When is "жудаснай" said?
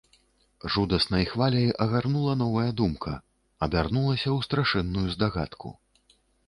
0.75-1.25